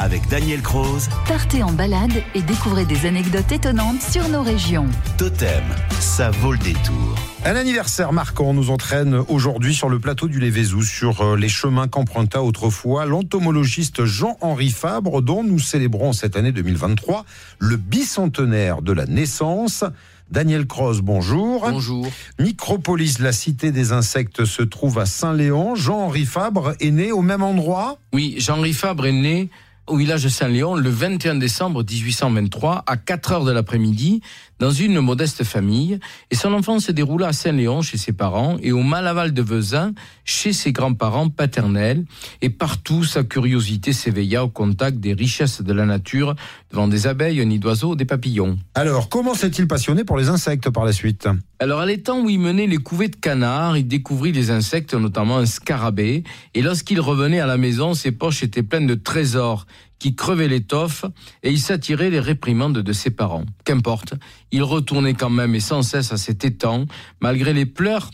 [0.00, 1.08] avec Daniel Croze.
[1.28, 4.86] Partez en balade et découvrez des anecdotes étonnantes sur nos régions.
[5.18, 5.62] Totem,
[6.00, 7.14] ça vaut le détour.
[7.44, 11.88] Un anniversaire marquant nous entraîne aujourd'hui sur le plateau du Lévézou, sur euh, les chemins
[11.88, 17.24] qu'emprunta autrefois l'entomologiste Jean-Henri Fabre, dont nous célébrons cette année 2023
[17.58, 19.84] le bicentenaire de la naissance.
[20.30, 21.66] Daniel Cross, bonjour.
[21.68, 22.06] Bonjour.
[22.38, 25.74] Micropolis, la cité des insectes, se trouve à Saint-Léon.
[25.74, 27.98] Jean-Henri Fabre est né au même endroit?
[28.12, 29.50] Oui, Jean-Henri Fabre est né
[29.90, 34.22] au village de Saint-Léon le 21 décembre 1823 à 4 heures de l'après-midi
[34.60, 35.98] dans une modeste famille
[36.30, 39.92] et son enfance se déroula à Saint-Léon chez ses parents et au Malaval de Vezin
[40.24, 42.04] chez ses grands-parents paternels.
[42.42, 46.36] Et partout sa curiosité s'éveilla au contact des richesses de la nature
[46.70, 48.58] devant des abeilles, un nid d'oiseaux, des papillons.
[48.74, 51.26] Alors, comment s'est-il passionné pour les insectes par la suite?
[51.58, 55.38] Alors, à l'étang où il menait les couvées de canards, il découvrit des insectes, notamment
[55.38, 56.22] un scarabée,
[56.54, 59.66] et lorsqu'il revenait à la maison, ses poches étaient pleines de trésors
[60.00, 61.04] qui crevaient l'étoffe
[61.44, 63.44] et il s'attirait les réprimandes de ses parents.
[63.64, 64.14] Qu'importe,
[64.50, 66.86] il retournait quand même et sans cesse à cet étang,
[67.20, 68.10] malgré les pleurs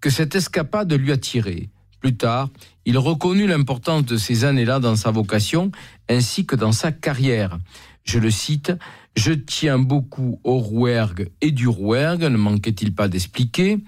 [0.00, 1.70] que cette escapade lui attirait.
[2.00, 2.48] Plus tard,
[2.84, 5.72] il reconnut l'importance de ces années-là dans sa vocation
[6.08, 7.58] ainsi que dans sa carrière.
[8.04, 8.72] Je le cite,
[9.16, 13.78] Je tiens beaucoup au rouergue et du rouergue, ne manquait-il pas d'expliquer,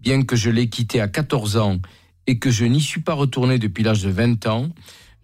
[0.00, 1.78] bien que je l'ai quitté à 14 ans
[2.26, 4.70] et que je n'y suis pas retourné depuis l'âge de 20 ans,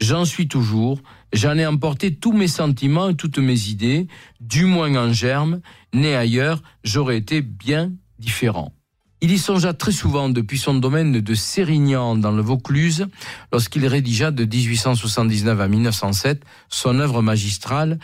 [0.01, 1.01] j'en suis toujours,
[1.33, 4.07] j'en ai emporté tous mes sentiments et toutes mes idées,
[4.41, 5.61] du moins en germe,
[5.93, 8.73] né ailleurs, j'aurais été bien différent.
[9.21, 13.09] Il y songea très souvent depuis son domaine de Sérignan dans le Vaucluse,
[13.53, 17.99] lorsqu'il rédigea de 1879 à 1907 son œuvre magistrale,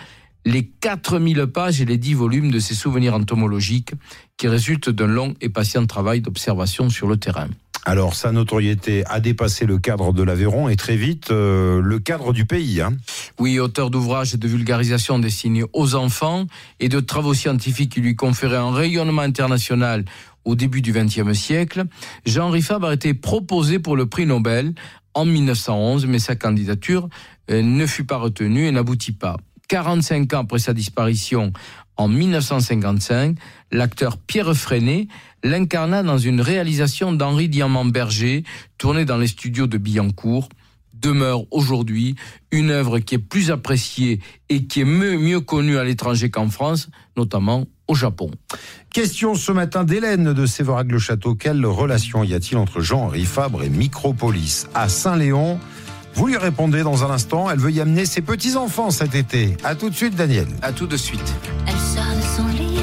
[0.45, 3.93] les 4000 pages et les 10 volumes de ses souvenirs entomologiques
[4.37, 7.49] qui résultent d'un long et patient travail d'observation sur le terrain.
[7.87, 12.33] Alors, sa notoriété a dépassé le cadre de l'Aveyron et très vite euh, le cadre
[12.33, 12.81] du pays.
[12.81, 12.97] Hein.
[13.39, 16.47] Oui, auteur d'ouvrages de vulgarisation destinés aux enfants
[16.81, 20.05] et de travaux scientifiques qui lui conféraient un rayonnement international
[20.45, 21.85] au début du XXe siècle,
[22.27, 24.75] Jean-Henri Fabre a été proposé pour le prix Nobel
[25.15, 27.09] en 1911, mais sa candidature
[27.51, 29.37] euh, ne fut pas retenue et n'aboutit pas.
[29.69, 31.53] 45 ans après sa disparition
[31.97, 33.37] en 1955,
[33.71, 35.09] l'acteur Pierre Freinet
[35.45, 38.45] l'incarna dans une réalisation d'Henri Diamant-Berger,
[38.79, 40.49] tournée dans les studios de Billancourt,
[40.95, 42.17] demeure aujourd'hui
[42.51, 46.49] une œuvre qui est plus appréciée et qui est mieux, mieux connue à l'étranger qu'en
[46.49, 48.31] France, notamment au Japon.
[48.91, 51.35] Question ce matin d'Hélène de Séverac-le-Château.
[51.35, 54.67] Quelle relation y a-t-il entre Jean-Henri Fabre et Micropolis?
[54.75, 55.61] À Saint-Léon
[56.15, 57.51] vous lui répondez dans un instant.
[57.51, 59.57] Elle veut y amener ses petits-enfants cet été.
[59.65, 60.47] À tout de suite, Daniel.
[60.63, 61.35] À tout de suite.
[61.67, 62.79] Elle sort de son lit.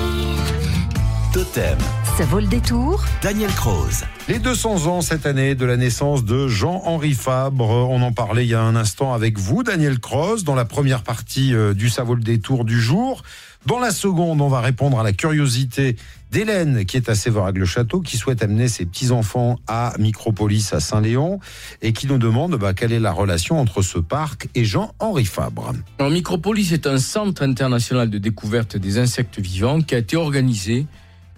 [1.34, 1.78] Totem,
[2.18, 3.04] Ça vaut le détour.
[3.22, 4.04] Daniel Croze.
[4.28, 7.70] Les 200 ans cette année de la naissance de Jean-Henri Fabre.
[7.70, 11.04] On en parlait il y a un instant avec vous, Daniel Croze, dans la première
[11.04, 13.24] partie euh, du Ça vaut le détour du jour.
[13.66, 15.96] Dans la seconde, on va répondre à la curiosité
[16.32, 21.40] d'Hélène, qui est à Séverac-le-Château, qui souhaite amener ses petits-enfants à Micropolis, à Saint-Léon,
[21.82, 25.74] et qui nous demande bah, quelle est la relation entre ce parc et Jean-Henri Fabre.
[26.00, 30.88] Alors, Micropolis est un centre international de découverte des insectes vivants qui a été organisé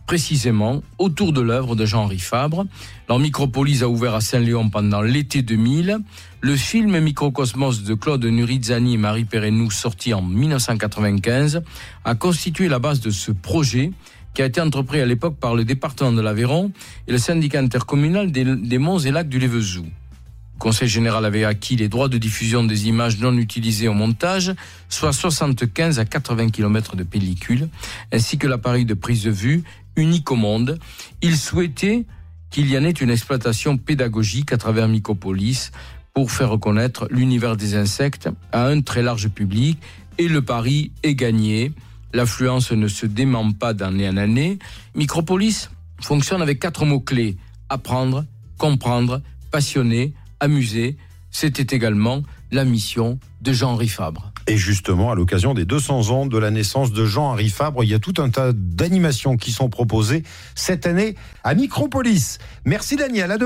[0.05, 2.65] précisément autour de l'œuvre de Jean-Henri Fabre.
[3.07, 5.99] Alors, Micropolis a ouvert à Saint-Léon pendant l'été 2000.
[6.41, 11.63] Le film Microcosmos de Claude Nurizzani et Marie Perrenou, sorti en 1995,
[12.03, 13.91] a constitué la base de ce projet
[14.33, 16.71] qui a été entrepris à l'époque par le département de l'Aveyron
[17.07, 19.83] et le syndicat intercommunal des, des monts et lacs du Lévezou.
[19.83, 24.53] Le Conseil général avait acquis les droits de diffusion des images non utilisées au montage,
[24.87, 27.69] soit 75 à 80 km de pellicule,
[28.11, 29.63] ainsi que l'appareil de prise de vue
[29.95, 30.79] unique au monde.
[31.21, 32.05] Il souhaitait
[32.49, 35.71] qu'il y en ait une exploitation pédagogique à travers Mycopolis
[36.13, 39.79] pour faire reconnaître l'univers des insectes à un très large public
[40.17, 41.71] et le pari est gagné.
[42.13, 44.59] L'affluence ne se dément pas d'année en année.
[44.95, 47.37] Micropolis fonctionne avec quatre mots-clés.
[47.69, 48.25] Apprendre,
[48.59, 50.97] comprendre, passionner, amuser.
[51.31, 52.21] C'était également
[52.53, 54.31] la mission de Jean-Henri Fabre.
[54.47, 57.93] Et justement, à l'occasion des 200 ans de la naissance de Jean-Henri Fabre, il y
[57.93, 60.23] a tout un tas d'animations qui sont proposées
[60.55, 62.37] cette année à Micropolis.
[62.65, 63.41] Merci Daniel, à demain.